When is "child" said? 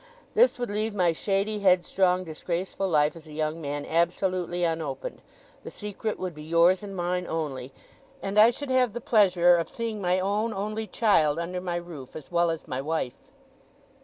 10.87-11.37